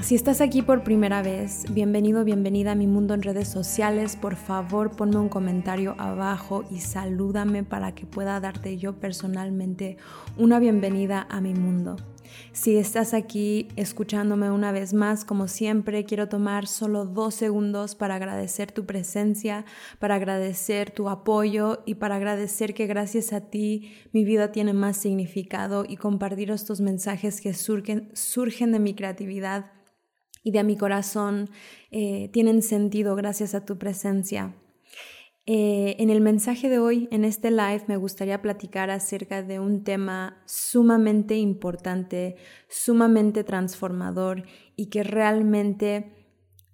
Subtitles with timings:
[0.00, 4.14] Si estás aquí por primera vez, bienvenido, bienvenida a mi mundo en redes sociales.
[4.14, 9.96] Por favor, ponme un comentario abajo y salúdame para que pueda darte yo personalmente
[10.36, 11.96] una bienvenida a mi mundo.
[12.52, 18.14] Si estás aquí escuchándome una vez más, como siempre, quiero tomar solo dos segundos para
[18.14, 19.64] agradecer tu presencia,
[19.98, 24.96] para agradecer tu apoyo y para agradecer que gracias a ti mi vida tiene más
[24.96, 29.77] significado y compartir estos mensajes que surgen, surgen de mi creatividad
[30.48, 31.50] y de mi corazón
[31.90, 34.54] eh, tienen sentido gracias a tu presencia.
[35.44, 39.84] Eh, en el mensaje de hoy, en este live, me gustaría platicar acerca de un
[39.84, 46.14] tema sumamente importante, sumamente transformador y que realmente,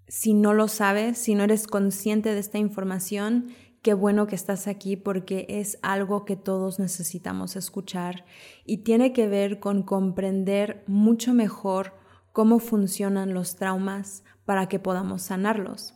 [0.06, 3.48] si no lo sabes, si no eres consciente de esta información,
[3.82, 8.24] qué bueno que estás aquí porque es algo que todos necesitamos escuchar
[8.64, 12.03] y tiene que ver con comprender mucho mejor
[12.34, 15.94] cómo funcionan los traumas para que podamos sanarlos.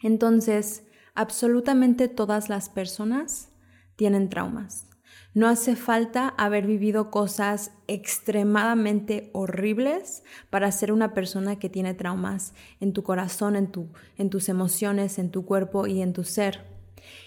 [0.00, 0.84] Entonces,
[1.16, 3.50] absolutamente todas las personas
[3.96, 4.86] tienen traumas.
[5.34, 12.54] No hace falta haber vivido cosas extremadamente horribles para ser una persona que tiene traumas
[12.78, 16.73] en tu corazón, en, tu, en tus emociones, en tu cuerpo y en tu ser.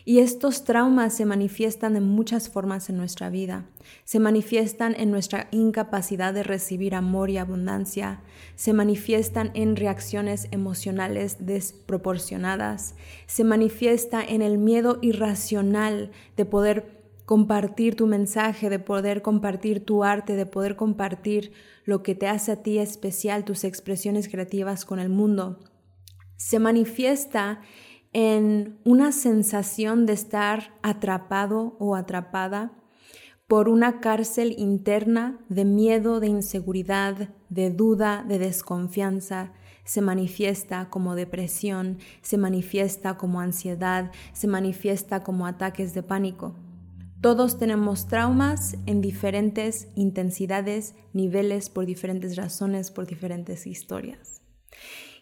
[0.05, 3.65] Y estos traumas se manifiestan de muchas formas en nuestra vida.
[4.05, 8.21] Se manifiestan en nuestra incapacidad de recibir amor y abundancia.
[8.55, 12.95] Se manifiestan en reacciones emocionales desproporcionadas.
[13.25, 20.05] Se manifiesta en el miedo irracional de poder compartir tu mensaje, de poder compartir tu
[20.05, 21.51] arte, de poder compartir
[21.83, 25.59] lo que te hace a ti especial, tus expresiones creativas con el mundo.
[26.37, 27.59] Se manifiesta
[28.19, 32.71] en una sensación de estar atrapado o atrapada
[33.45, 41.13] por una cárcel interna de miedo, de inseguridad, de duda, de desconfianza, se manifiesta como
[41.13, 46.55] depresión, se manifiesta como ansiedad, se manifiesta como ataques de pánico.
[47.21, 54.41] Todos tenemos traumas en diferentes intensidades, niveles, por diferentes razones, por diferentes historias.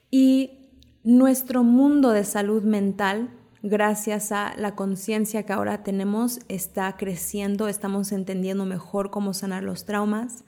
[0.10, 0.65] Y
[1.06, 3.30] nuestro mundo de salud mental,
[3.62, 9.86] gracias a la conciencia que ahora tenemos, está creciendo, estamos entendiendo mejor cómo sanar los
[9.86, 10.44] traumas.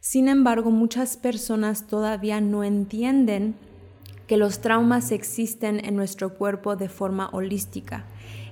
[0.00, 3.54] Sin embargo, muchas personas todavía no entienden
[4.26, 8.04] que los traumas existen en nuestro cuerpo de forma holística,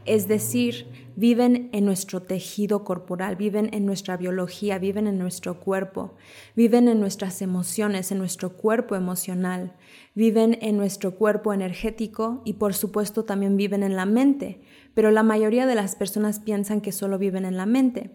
[0.05, 0.87] es decir,
[1.17, 6.15] viven en nuestro tejido corporal, viven en nuestra biología, viven en nuestro cuerpo,
[6.55, 9.75] viven en nuestras emociones, en nuestro cuerpo emocional,
[10.15, 14.61] viven en nuestro cuerpo energético y por supuesto también viven en la mente,
[14.99, 18.11] pero la mayoría de las personas piensan que solo viven en la mente.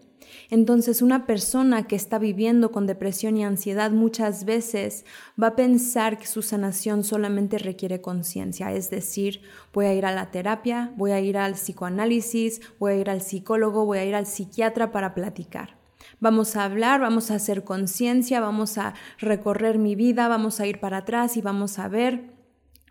[0.50, 5.06] Entonces una persona que está viviendo con depresión y ansiedad muchas veces
[5.42, 9.40] va a pensar que su sanación solamente requiere conciencia, es decir,
[9.72, 13.22] voy a ir a la terapia, voy a ir al psicoanálisis, voy a ir al
[13.22, 15.78] psicólogo, voy a ir al psiquiatra para platicar.
[16.20, 20.80] Vamos a hablar, vamos a hacer conciencia, vamos a recorrer mi vida, vamos a ir
[20.80, 22.33] para atrás y vamos a ver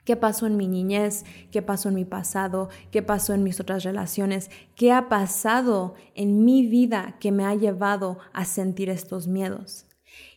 [0.06, 3.84] qué pasó en mi niñez, qué pasó en mi pasado, qué pasó en mis otras
[3.84, 9.86] relaciones, qué ha pasado en mi vida que me ha llevado a sentir estos miedos.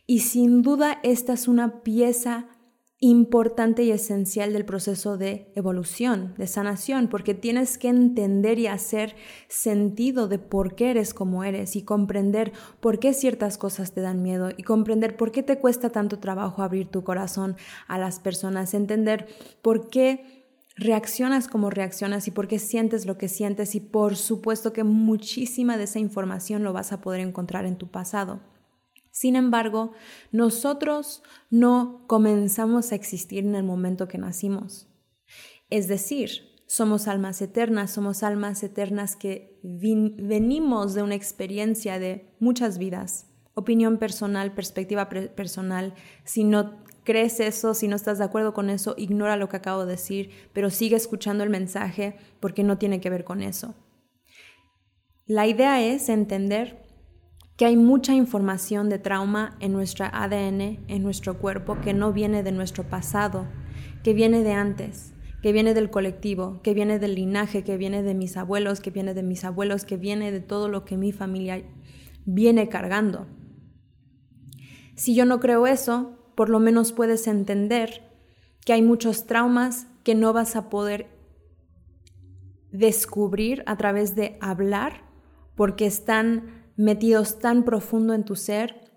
[0.05, 2.47] Y sin duda esta es una pieza
[2.99, 9.15] importante y esencial del proceso de evolución, de sanación, porque tienes que entender y hacer
[9.49, 14.23] sentido de por qué eres como eres y comprender por qué ciertas cosas te dan
[14.23, 17.55] miedo y comprender por qué te cuesta tanto trabajo abrir tu corazón
[17.87, 19.27] a las personas, entender
[19.61, 24.73] por qué reaccionas como reaccionas y por qué sientes lo que sientes y por supuesto
[24.73, 28.56] que muchísima de esa información lo vas a poder encontrar en tu pasado.
[29.17, 29.93] Sin embargo,
[30.31, 34.87] nosotros no comenzamos a existir en el momento que nacimos.
[35.71, 36.29] Es decir,
[36.67, 43.25] somos almas eternas, somos almas eternas que venimos de una experiencia de muchas vidas,
[43.55, 48.93] opinión personal, perspectiva personal, si no crees eso, si no estás de acuerdo con eso,
[48.99, 53.09] ignora lo que acabo de decir, pero sigue escuchando el mensaje porque no tiene que
[53.09, 53.73] ver con eso.
[55.25, 56.86] La idea es entender
[57.57, 62.43] que hay mucha información de trauma en nuestra ADN, en nuestro cuerpo, que no viene
[62.43, 63.47] de nuestro pasado,
[64.03, 68.13] que viene de antes, que viene del colectivo, que viene del linaje, que viene de
[68.13, 71.63] mis abuelos, que viene de mis abuelos, que viene de todo lo que mi familia
[72.25, 73.27] viene cargando.
[74.95, 78.11] Si yo no creo eso, por lo menos puedes entender
[78.63, 81.07] que hay muchos traumas que no vas a poder
[82.71, 85.07] descubrir a través de hablar
[85.55, 88.87] porque están metidos tan profundo en tu ser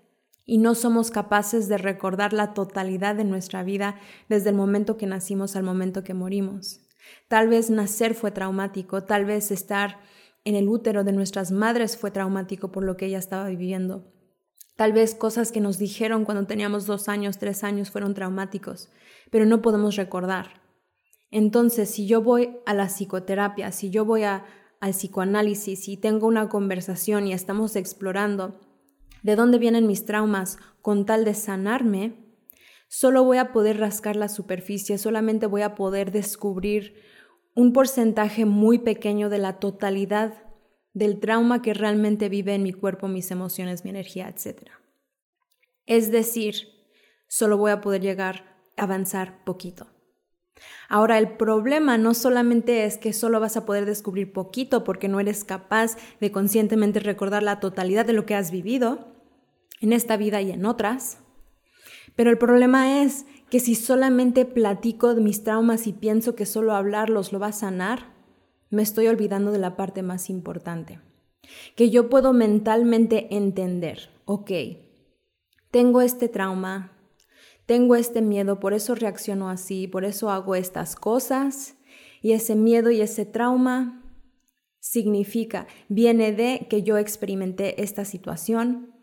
[0.45, 3.99] y no somos capaces de recordar la totalidad de nuestra vida
[4.29, 6.81] desde el momento que nacimos al momento que morimos.
[7.27, 9.99] Tal vez nacer fue traumático, tal vez estar
[10.43, 14.11] en el útero de nuestras madres fue traumático por lo que ella estaba viviendo.
[14.75, 18.89] Tal vez cosas que nos dijeron cuando teníamos dos años, tres años fueron traumáticos,
[19.29, 20.61] pero no podemos recordar.
[21.29, 24.43] Entonces, si yo voy a la psicoterapia, si yo voy a
[24.81, 28.59] al psicoanálisis y tengo una conversación y estamos explorando
[29.23, 32.15] de dónde vienen mis traumas con tal de sanarme,
[32.87, 36.95] solo voy a poder rascar la superficie, solamente voy a poder descubrir
[37.53, 40.43] un porcentaje muy pequeño de la totalidad
[40.93, 44.71] del trauma que realmente vive en mi cuerpo, mis emociones, mi energía, etc.
[45.85, 46.55] Es decir,
[47.27, 49.90] solo voy a poder llegar a avanzar poquito.
[50.89, 55.19] Ahora, el problema no solamente es que solo vas a poder descubrir poquito porque no
[55.19, 59.07] eres capaz de conscientemente recordar la totalidad de lo que has vivido
[59.79, 61.19] en esta vida y en otras,
[62.15, 66.73] pero el problema es que si solamente platico de mis traumas y pienso que solo
[66.73, 68.13] hablarlos lo va a sanar,
[68.69, 70.99] me estoy olvidando de la parte más importante,
[71.75, 74.51] que yo puedo mentalmente entender, ok,
[75.71, 76.93] tengo este trauma,
[77.71, 81.77] tengo este miedo, por eso reacciono así, por eso hago estas cosas.
[82.21, 84.03] Y ese miedo y ese trauma
[84.81, 88.93] significa, viene de que yo experimenté esta situación,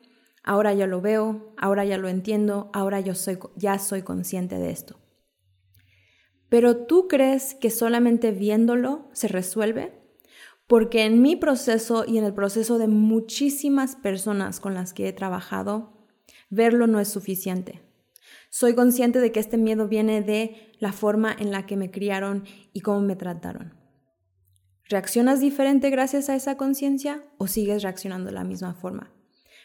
[0.45, 4.69] ahora ya lo veo, ahora ya lo entiendo, ahora yo soy, ya soy consciente de
[4.69, 5.01] esto.
[6.51, 9.99] Pero tú crees que solamente viéndolo se resuelve?
[10.67, 15.15] Porque en mi proceso y en el proceso de muchísimas personas con las que he
[15.15, 16.07] trabajado,
[16.51, 17.88] verlo no es suficiente.
[18.51, 22.45] Soy consciente de que este miedo viene de la forma en la que me criaron
[22.73, 23.75] y cómo me trataron.
[24.89, 29.13] ¿Reaccionas diferente gracias a esa conciencia o sigues reaccionando de la misma forma?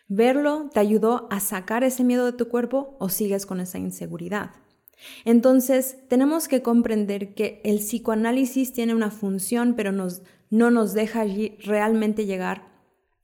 [0.10, 4.52] ¿Verlo te ayudó a sacar ese miedo de tu cuerpo o sigues con esa inseguridad?
[5.24, 11.26] Entonces, tenemos que comprender que el psicoanálisis tiene una función, pero nos, no nos deja
[11.64, 12.74] realmente llegar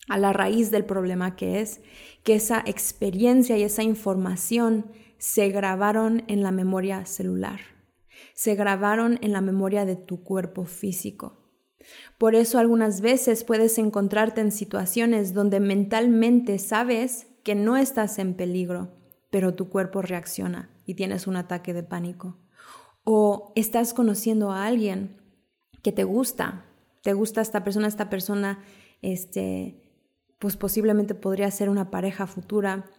[0.08, 1.82] a la raíz del problema que es
[2.24, 7.60] que esa experiencia y esa información se grabaron en la memoria celular,
[8.34, 11.36] se grabaron en la memoria de tu cuerpo físico.
[12.18, 18.34] Por eso algunas veces puedes encontrarte en situaciones donde mentalmente sabes que no estás en
[18.34, 18.96] peligro,
[19.30, 22.38] pero tu cuerpo reacciona y tienes un ataque de pánico.
[23.04, 25.22] O estás conociendo a alguien
[25.82, 26.66] que te gusta,
[27.02, 28.64] te gusta esta persona, esta persona,
[29.02, 29.82] este,
[30.38, 32.90] pues posiblemente podría ser una pareja futura,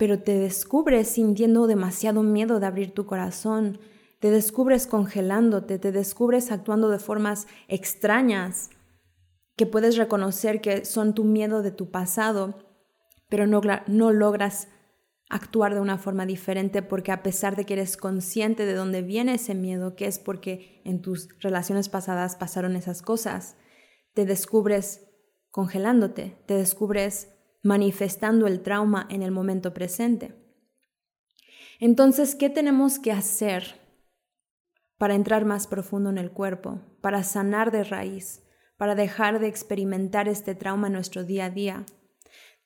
[0.00, 3.78] pero te descubres sintiendo demasiado miedo de abrir tu corazón,
[4.18, 8.70] te descubres congelándote, te descubres actuando de formas extrañas
[9.56, 12.54] que puedes reconocer que son tu miedo de tu pasado,
[13.28, 14.68] pero no, no logras
[15.28, 19.34] actuar de una forma diferente porque a pesar de que eres consciente de dónde viene
[19.34, 23.58] ese miedo, que es porque en tus relaciones pasadas pasaron esas cosas,
[24.14, 25.10] te descubres
[25.50, 27.28] congelándote, te descubres
[27.62, 30.34] manifestando el trauma en el momento presente.
[31.78, 33.80] Entonces, ¿qué tenemos que hacer
[34.98, 38.42] para entrar más profundo en el cuerpo, para sanar de raíz,
[38.76, 41.86] para dejar de experimentar este trauma en nuestro día a día?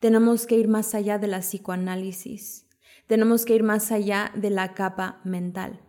[0.00, 2.68] Tenemos que ir más allá de la psicoanálisis,
[3.06, 5.80] tenemos que ir más allá de la capa mental,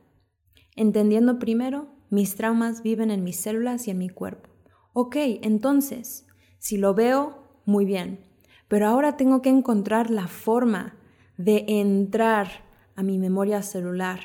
[0.75, 4.49] entendiendo primero, mis traumas viven en mis células y en mi cuerpo.
[4.93, 6.27] Ok, entonces,
[6.59, 8.23] si lo veo, muy bien,
[8.67, 10.97] pero ahora tengo que encontrar la forma
[11.37, 12.63] de entrar
[12.95, 14.19] a mi memoria celular,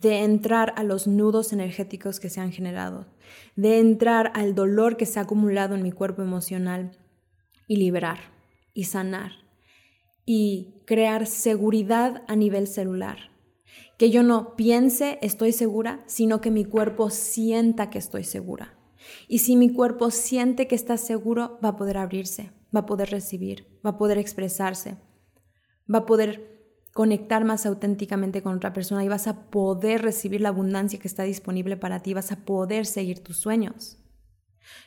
[0.00, 3.06] de entrar a los nudos energéticos que se han generado,
[3.56, 6.98] de entrar al dolor que se ha acumulado en mi cuerpo emocional
[7.66, 8.18] y liberar
[8.74, 9.32] y sanar
[10.26, 13.30] y crear seguridad a nivel celular.
[13.98, 18.76] Que yo no piense estoy segura, sino que mi cuerpo sienta que estoy segura.
[19.28, 23.10] Y si mi cuerpo siente que está seguro, va a poder abrirse, va a poder
[23.10, 24.96] recibir, va a poder expresarse,
[25.92, 26.54] va a poder
[26.92, 31.24] conectar más auténticamente con otra persona y vas a poder recibir la abundancia que está
[31.24, 33.98] disponible para ti, vas a poder seguir tus sueños.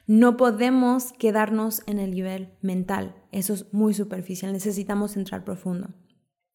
[0.07, 5.89] No podemos quedarnos en el nivel mental, eso es muy superficial, necesitamos entrar profundo.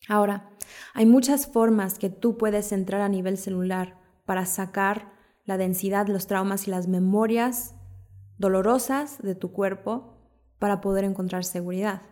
[0.08, 0.50] Ahora,
[0.94, 5.12] hay muchas formas que tú puedes entrar a nivel celular para sacar
[5.44, 7.74] la densidad, los traumas y las memorias
[8.38, 10.11] dolorosas de tu cuerpo
[10.62, 12.02] para poder encontrar seguridad.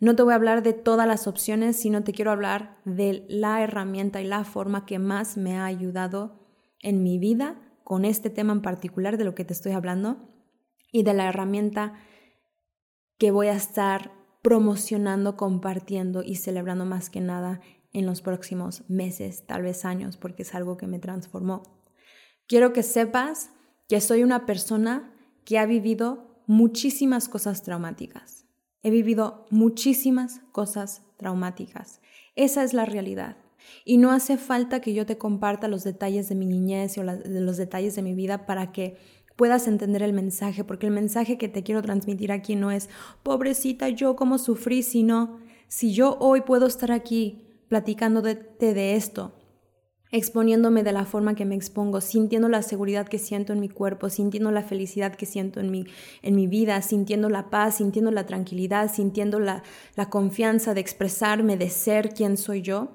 [0.00, 3.62] No te voy a hablar de todas las opciones, sino te quiero hablar de la
[3.62, 6.48] herramienta y la forma que más me ha ayudado
[6.80, 10.16] en mi vida con este tema en particular de lo que te estoy hablando
[10.90, 11.92] y de la herramienta
[13.18, 14.10] que voy a estar
[14.42, 17.60] promocionando, compartiendo y celebrando más que nada
[17.92, 21.62] en los próximos meses, tal vez años, porque es algo que me transformó.
[22.48, 23.52] Quiero que sepas
[23.88, 28.44] que soy una persona que ha vivido muchísimas cosas traumáticas
[28.84, 32.02] He vivido muchísimas cosas traumáticas.
[32.36, 33.38] Esa es la realidad.
[33.86, 37.56] Y no hace falta que yo te comparta los detalles de mi niñez o los
[37.56, 38.98] detalles de mi vida para que
[39.36, 42.90] puedas entender el mensaje, porque el mensaje que te quiero transmitir aquí no es,
[43.22, 49.34] pobrecita, yo cómo sufrí, sino, si yo hoy puedo estar aquí platicándote de esto,
[50.14, 54.08] exponiéndome de la forma que me expongo, sintiendo la seguridad que siento en mi cuerpo,
[54.08, 55.86] sintiendo la felicidad que siento en mi,
[56.22, 59.64] en mi vida, sintiendo la paz, sintiendo la tranquilidad, sintiendo la,
[59.96, 62.92] la confianza de expresarme, de ser quien soy yo,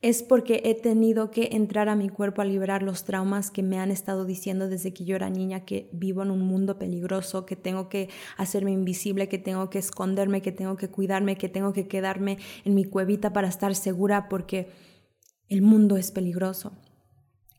[0.00, 3.78] es porque he tenido que entrar a mi cuerpo a liberar los traumas que me
[3.78, 7.56] han estado diciendo desde que yo era niña que vivo en un mundo peligroso, que
[7.56, 11.88] tengo que hacerme invisible, que tengo que esconderme, que tengo que cuidarme, que tengo que
[11.88, 14.68] quedarme en mi cuevita para estar segura porque
[15.48, 16.72] el mundo es peligroso.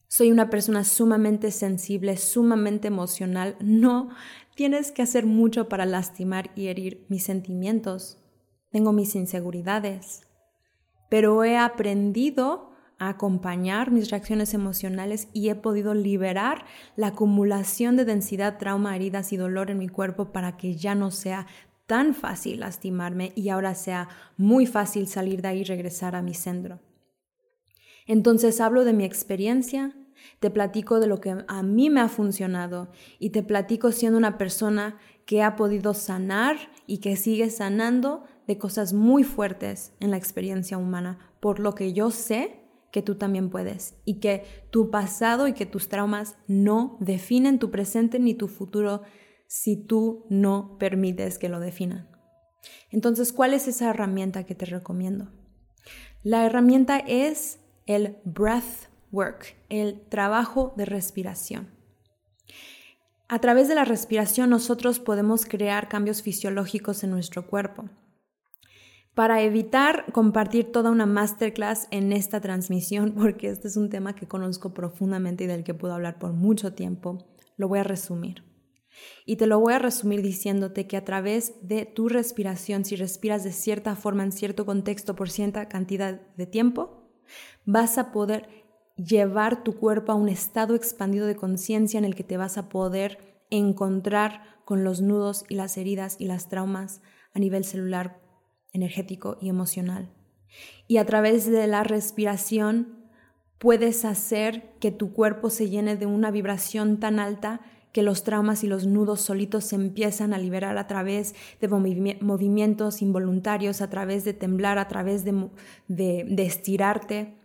[0.08, 3.56] Soy una persona sumamente sensible, sumamente emocional.
[3.60, 4.10] No
[4.56, 8.18] tienes que hacer mucho para lastimar y herir mis sentimientos.
[8.72, 10.22] Tengo mis inseguridades.
[11.10, 16.66] Pero he aprendido a acompañar mis reacciones emocionales y he podido liberar
[16.96, 21.12] la acumulación de densidad, trauma, heridas y dolor en mi cuerpo para que ya no
[21.12, 21.48] sea
[21.86, 26.34] tan fácil lastimarme y ahora sea muy fácil salir de ahí y regresar a mi
[26.34, 26.80] centro.
[28.10, 29.96] Entonces hablo de mi experiencia,
[30.40, 32.90] te platico de lo que a mí me ha funcionado
[33.20, 34.98] y te platico siendo una persona
[35.28, 40.80] que ha podido sanar y que sigue sanando de cosas muy fuertes en la experiencia
[40.80, 42.60] humana, por lo que yo sé
[42.92, 47.70] que tú también puedes y que tu pasado y que tus traumas no definen tu
[47.70, 49.04] presente ni tu futuro
[49.46, 52.10] si tú no permites que lo definan.
[52.90, 55.30] Entonces, ¿cuál es esa herramienta que te recomiendo?
[56.24, 61.70] La herramienta es el breath work, el trabajo de respiración.
[63.28, 67.90] A través de la respiración nosotros podemos crear cambios fisiológicos en nuestro cuerpo.
[69.16, 74.28] Para evitar compartir toda una masterclass en esta transmisión, porque este es un tema que
[74.28, 77.26] conozco profundamente y del que puedo hablar por mucho tiempo,
[77.58, 78.44] lo voy a resumir.
[79.26, 83.44] Y te lo voy a resumir diciéndote que a través de tu respiración, si respiras
[83.44, 86.99] de cierta forma en cierto contexto por cierta cantidad de tiempo,
[87.66, 88.50] vas a poder
[88.96, 92.70] llevar tu cuerpo a un estado expandido de conciencia en el que te vas a
[92.70, 97.02] poder encontrar con los nudos y las heridas y las traumas
[97.34, 98.22] a nivel celular,
[98.74, 100.14] energético y emocional.
[100.88, 103.06] Y a través de la respiración
[103.58, 108.64] puedes hacer que tu cuerpo se llene de una vibración tan alta que los traumas
[108.64, 114.24] y los nudos solitos se empiezan a liberar a través de movimientos involuntarios, a través
[114.24, 115.50] de temblar, a través de,
[115.88, 117.36] de estirarte,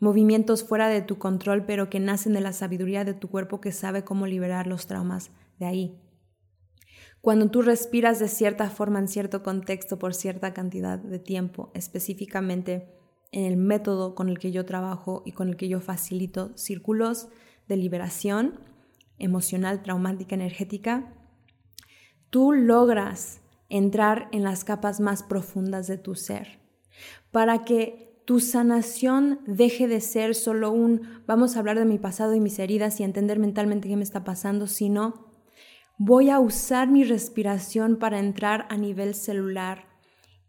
[0.00, 3.72] movimientos fuera de tu control, pero que nacen de la sabiduría de tu cuerpo que
[3.72, 5.98] sabe cómo liberar los traumas de ahí.
[7.22, 12.94] Cuando tú respiras de cierta forma en cierto contexto por cierta cantidad de tiempo, específicamente
[13.32, 17.28] en el método con el que yo trabajo y con el que yo facilito círculos
[17.66, 18.60] de liberación
[19.18, 21.12] emocional, traumática, energética,
[22.30, 26.60] tú logras entrar en las capas más profundas de tu ser.
[27.30, 32.34] Para que tu sanación deje de ser solo un vamos a hablar de mi pasado
[32.34, 35.26] y mis heridas y entender mentalmente qué me está pasando, sino
[35.98, 39.86] voy a usar mi respiración para entrar a nivel celular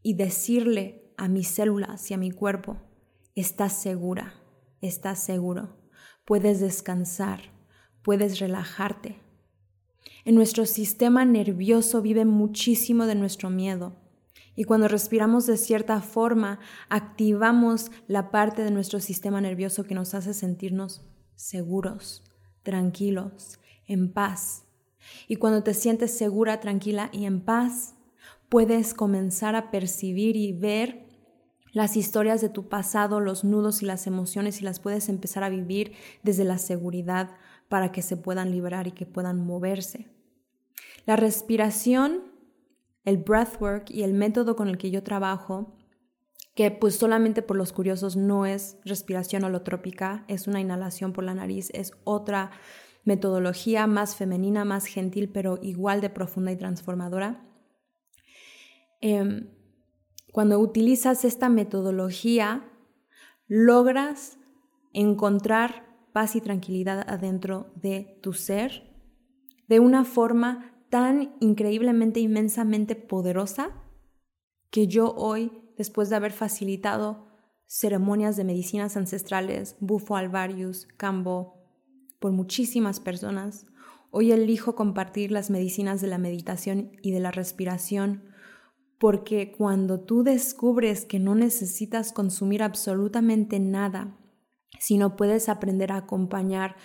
[0.01, 2.77] y decirle a mis células y a mi cuerpo,
[3.35, 4.35] estás segura,
[4.81, 5.77] estás seguro,
[6.25, 7.54] puedes descansar,
[8.05, 9.19] puedes relajarte.
[10.25, 13.95] En nuestro sistema nervioso vive muchísimo de nuestro miedo
[14.55, 20.13] y cuando respiramos de cierta forma, activamos la parte de nuestro sistema nervioso que nos
[20.13, 21.01] hace sentirnos
[21.33, 22.23] seguros,
[22.61, 24.65] tranquilos, en paz.
[25.27, 27.95] Y cuando te sientes segura, tranquila y en paz,
[28.47, 31.05] puedes comenzar a percibir y ver
[31.73, 35.49] las historias de tu pasado, los nudos y las emociones y las puedes empezar a
[35.49, 35.93] vivir
[36.23, 37.31] desde la seguridad
[37.69, 40.07] para que se puedan liberar y que puedan moverse.
[41.05, 42.23] La respiración,
[43.03, 45.75] el breathwork y el método con el que yo trabajo,
[46.55, 51.35] que pues solamente por los curiosos no es respiración holotrópica, es una inhalación por la
[51.35, 52.51] nariz, es otra
[53.03, 57.45] metodología más femenina, más gentil, pero igual de profunda y transformadora.
[59.01, 59.49] Em,
[60.31, 62.67] cuando utilizas esta metodología,
[63.47, 64.39] logras
[64.93, 68.95] encontrar paz y tranquilidad adentro de tu ser
[69.67, 73.83] de una forma tan increíblemente, inmensamente poderosa
[74.69, 77.27] que yo hoy, después de haber facilitado
[77.65, 81.67] ceremonias de medicinas ancestrales, bufo alvarius, cambo,
[82.21, 83.65] por muchísimas personas,
[84.09, 88.23] hoy elijo compartir las medicinas de la meditación y de la respiración
[88.99, 94.17] porque cuando tú descubres que no necesitas consumir absolutamente nada,
[94.79, 96.75] sino puedes aprender a acompañar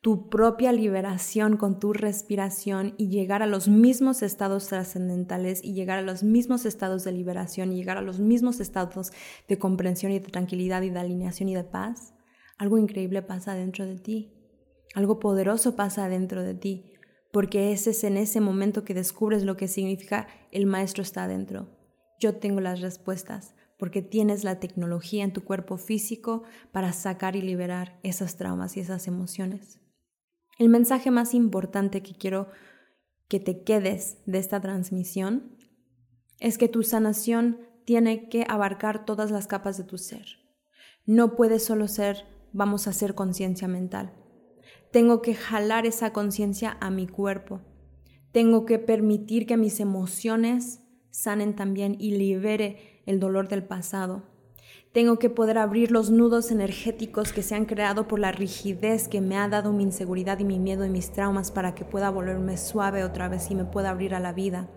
[0.00, 5.98] tu propia liberación con tu respiración y llegar a los mismos estados trascendentales y llegar
[5.98, 9.12] a los mismos estados de liberación y llegar a los mismos estados
[9.46, 12.14] de comprensión y de tranquilidad y de alineación y de paz,
[12.56, 14.32] algo increíble pasa dentro de ti,
[14.94, 16.94] algo poderoso pasa dentro de ti,
[17.30, 21.68] porque ese es en ese momento que descubres lo que significa el maestro está adentro.
[22.18, 27.42] Yo tengo las respuestas, porque tienes la tecnología en tu cuerpo físico para sacar y
[27.42, 29.80] liberar esas traumas y esas emociones.
[30.58, 32.48] El mensaje más importante que quiero
[33.26, 35.56] que te quedes de esta transmisión
[36.38, 40.26] es que tu sanación tiene que abarcar todas las capas de tu ser.
[41.06, 44.12] No puede solo ser vamos a hacer conciencia mental.
[44.92, 47.62] Tengo que jalar esa conciencia a mi cuerpo.
[48.32, 54.22] Tengo que permitir que mis emociones sanen también y libere el dolor del pasado.
[54.92, 59.20] Tengo que poder abrir los nudos energéticos que se han creado por la rigidez que
[59.20, 62.56] me ha dado mi inseguridad y mi miedo y mis traumas para que pueda volverme
[62.56, 64.68] suave otra vez y me pueda abrir a la vida.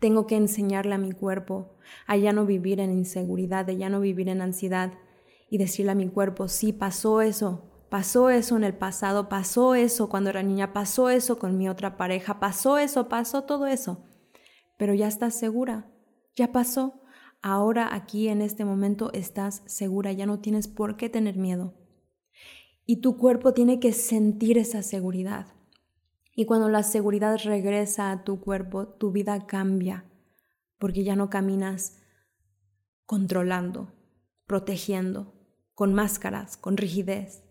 [0.00, 4.00] Tengo que enseñarle a mi cuerpo a ya no vivir en inseguridad, a ya no
[4.00, 4.92] vivir en ansiedad
[5.48, 10.08] y decirle a mi cuerpo, sí, pasó eso, Pasó eso en el pasado, pasó eso
[10.08, 14.02] cuando era niña, pasó eso con mi otra pareja, pasó eso, pasó todo eso.
[14.76, 15.86] Pero ya estás segura,
[16.34, 17.03] ya pasó.
[17.46, 21.74] Ahora aquí en este momento estás segura, ya no tienes por qué tener miedo.
[22.86, 25.48] Y tu cuerpo tiene que sentir esa seguridad.
[26.34, 30.10] Y cuando la seguridad regresa a tu cuerpo, tu vida cambia,
[30.78, 31.98] porque ya no caminas
[33.04, 33.92] controlando,
[34.46, 35.34] protegiendo,
[35.74, 37.42] con máscaras, con rigidez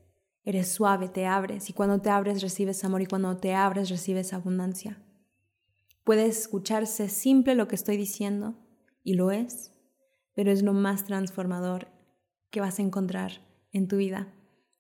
[0.46, 4.34] Eres suave, te abres y cuando te abres recibes amor y cuando te abres recibes
[4.34, 5.02] abundancia.
[6.04, 8.56] Puede escucharse simple lo que estoy diciendo
[9.04, 9.73] y lo es,
[10.36, 11.88] pero es lo más transformador
[12.50, 13.42] que vas a encontrar
[13.72, 14.34] en tu vida,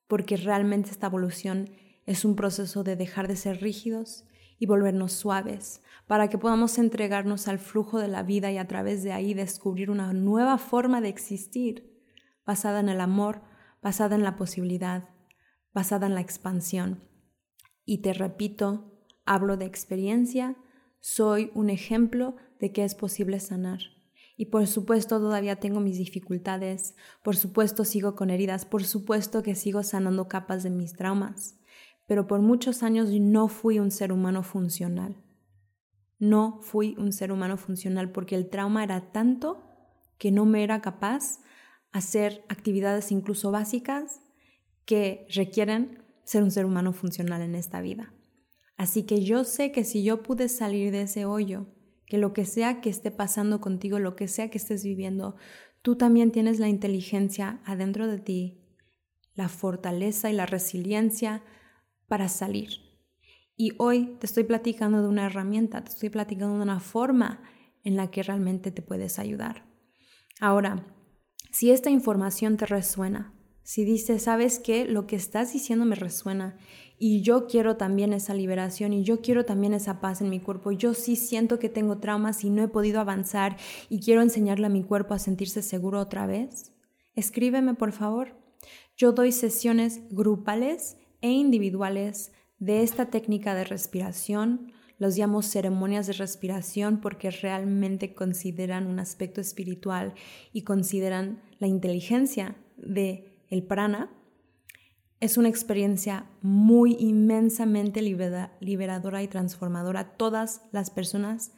[0.07, 1.71] porque realmente esta evolución
[2.05, 4.25] es un proceso de dejar de ser rígidos
[4.59, 9.03] y volvernos suaves, para que podamos entregarnos al flujo de la vida y a través
[9.03, 11.99] de ahí descubrir una nueva forma de existir,
[12.45, 13.41] basada en el amor,
[13.81, 15.09] basada en la posibilidad,
[15.73, 17.03] basada en la expansión.
[17.85, 18.93] Y te repito,
[19.25, 20.55] hablo de experiencia,
[20.99, 23.79] soy un ejemplo de que es posible sanar.
[24.35, 29.55] Y por supuesto todavía tengo mis dificultades, por supuesto sigo con heridas, por supuesto que
[29.55, 31.59] sigo sanando capas de mis traumas,
[32.07, 35.15] pero por muchos años no fui un ser humano funcional.
[36.19, 39.63] No fui un ser humano funcional porque el trauma era tanto
[40.17, 41.39] que no me era capaz
[41.91, 44.21] hacer actividades incluso básicas
[44.85, 48.13] que requieren ser un ser humano funcional en esta vida.
[48.77, 51.67] Así que yo sé que si yo pude salir de ese hoyo,
[52.13, 55.35] que lo que sea que esté pasando contigo, lo que sea que estés viviendo,
[55.81, 58.61] tú también tienes la inteligencia adentro de ti,
[59.33, 61.41] la fortaleza y la resiliencia
[62.07, 62.69] para salir.
[63.57, 67.41] Y hoy te estoy platicando de una herramienta, te estoy platicando de una forma
[67.83, 69.65] en la que realmente te puedes ayudar.
[70.39, 70.85] Ahora,
[71.51, 76.59] si esta información te resuena, si dices, sabes que lo que estás diciendo me resuena
[77.05, 80.71] y yo quiero también esa liberación y yo quiero también esa paz en mi cuerpo,
[80.71, 83.57] yo sí siento que tengo traumas y no he podido avanzar
[83.89, 86.71] y quiero enseñarle a mi cuerpo a sentirse seguro otra vez,
[87.13, 88.37] escríbeme por favor.
[88.95, 94.71] Yo doy sesiones grupales e individuales de esta técnica de respiración.
[94.97, 100.13] Los llamo ceremonias de respiración porque realmente consideran un aspecto espiritual
[100.53, 104.09] y consideran la inteligencia de el prana,
[105.23, 110.17] es una experiencia muy inmensamente liberadora y transformadora.
[110.17, 111.53] Todas las personas,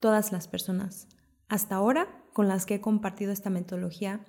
[0.00, 1.06] todas las personas,
[1.46, 4.26] hasta ahora con las que he compartido esta metodología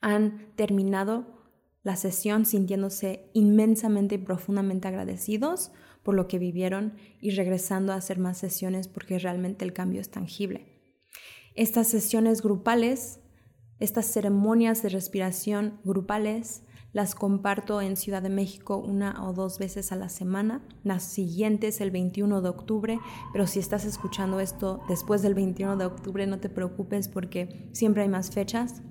[0.00, 1.44] han terminado
[1.82, 5.70] la sesión sintiéndose inmensamente y profundamente agradecidos
[6.02, 10.10] por lo que vivieron y regresando a hacer más sesiones porque realmente el cambio es
[10.10, 10.80] tangible.
[11.54, 13.20] Estas sesiones grupales,
[13.78, 19.92] estas ceremonias de respiración grupales, las comparto en Ciudad de México una o dos veces
[19.92, 20.60] a la semana.
[20.82, 22.98] Las siguientes el 21 de octubre,
[23.32, 28.02] pero si estás escuchando esto después del 21 de octubre, no te preocupes porque siempre
[28.02, 28.82] hay más fechas.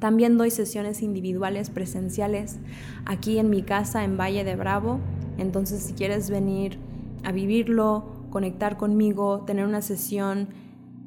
[0.00, 2.58] También doy sesiones individuales presenciales
[3.04, 5.00] aquí en mi casa en Valle de Bravo.
[5.38, 6.78] Entonces si quieres venir
[7.24, 10.48] a vivirlo, conectar conmigo, tener una sesión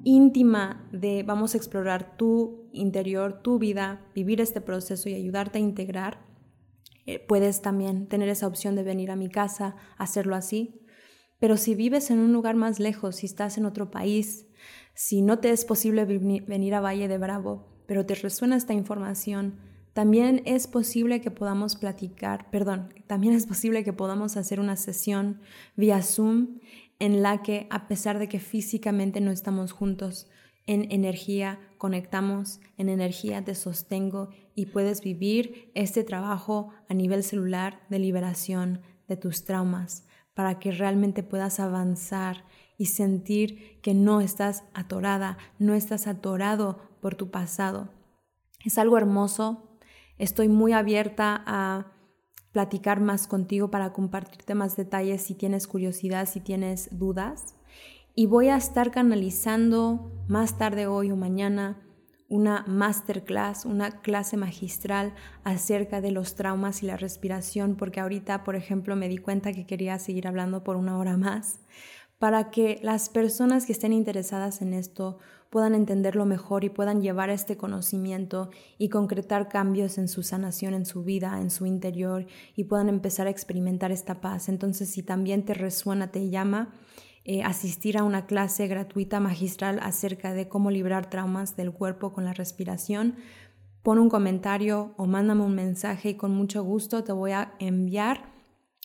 [0.04, 5.62] íntima de vamos a explorar tu interior, tu vida, vivir este proceso y ayudarte a
[5.62, 6.26] integrar,
[7.06, 10.82] eh, puedes también tener esa opción de venir a mi casa, hacerlo así.
[11.40, 14.48] Pero si vives en un lugar más lejos, si estás en otro país,
[14.94, 19.60] si no te es posible venir a Valle de Bravo, pero te resuena esta información,
[19.94, 25.42] también es posible que podamos platicar, perdón, también es posible que podamos hacer una sesión
[25.76, 26.60] vía Zoom
[27.02, 30.30] en la que a pesar de que físicamente no estamos juntos,
[30.68, 37.82] en energía conectamos, en energía te sostengo y puedes vivir este trabajo a nivel celular
[37.90, 42.46] de liberación de tus traumas para que realmente puedas avanzar
[42.78, 47.90] y sentir que no estás atorada, no estás atorado por tu pasado.
[48.64, 49.76] Es algo hermoso.
[50.20, 51.94] Estoy muy abierta a
[52.52, 57.56] platicar más contigo para compartirte más detalles si tienes curiosidad, si tienes dudas.
[58.14, 61.82] Y voy a estar canalizando más tarde hoy o mañana
[62.32, 68.56] una masterclass, una clase magistral acerca de los traumas y la respiración, porque ahorita, por
[68.56, 71.60] ejemplo, me di cuenta que quería seguir hablando por una hora más,
[72.22, 75.18] para que las personas que estén interesadas en esto
[75.50, 80.86] puedan entenderlo mejor y puedan llevar este conocimiento y concretar cambios en su sanación, en
[80.86, 84.50] su vida, en su interior y puedan empezar a experimentar esta paz.
[84.50, 86.76] Entonces, si también te resuena, te llama,
[87.26, 92.24] eh, asistir a una clase gratuita magistral acerca de cómo librar traumas del cuerpo con
[92.24, 93.16] la respiración,
[93.82, 98.30] pon un comentario o mándame un mensaje y con mucho gusto te voy a enviar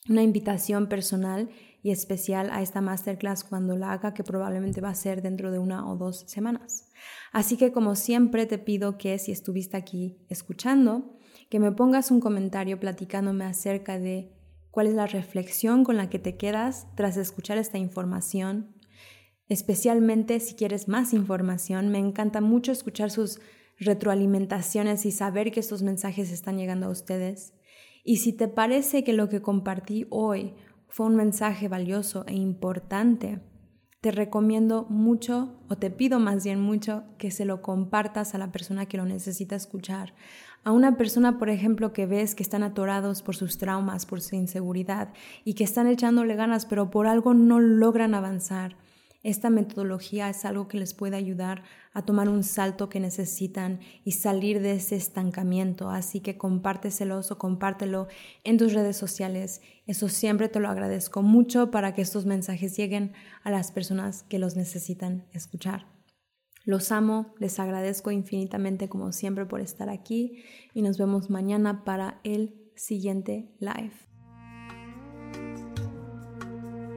[0.08, 1.50] una invitación personal
[1.90, 5.88] especial a esta masterclass cuando la haga, que probablemente va a ser dentro de una
[5.88, 6.88] o dos semanas.
[7.32, 11.16] Así que como siempre te pido que si estuviste aquí escuchando,
[11.50, 14.32] que me pongas un comentario platicándome acerca de
[14.70, 18.74] cuál es la reflexión con la que te quedas tras escuchar esta información.
[19.48, 23.38] Especialmente si quieres más información, me encanta mucho escuchar sus
[23.78, 27.54] retroalimentaciones y saber que estos mensajes están llegando a ustedes.
[28.04, 30.54] Y si te parece que lo que compartí hoy
[30.88, 33.40] fue un mensaje valioso e importante,
[34.00, 38.52] te recomiendo mucho, o te pido más bien mucho, que se lo compartas a la
[38.52, 40.14] persona que lo necesita escuchar.
[40.62, 44.36] A una persona, por ejemplo, que ves que están atorados por sus traumas, por su
[44.36, 45.12] inseguridad
[45.44, 48.76] y que están echándole ganas, pero por algo no logran avanzar.
[49.26, 54.12] Esta metodología es algo que les puede ayudar a tomar un salto que necesitan y
[54.12, 55.90] salir de ese estancamiento.
[55.90, 58.06] Así que compárteselos o compártelo
[58.44, 59.62] en tus redes sociales.
[59.84, 64.38] Eso siempre te lo agradezco mucho para que estos mensajes lleguen a las personas que
[64.38, 65.88] los necesitan escuchar.
[66.64, 72.20] Los amo, les agradezco infinitamente como siempre por estar aquí y nos vemos mañana para
[72.22, 74.05] el siguiente live.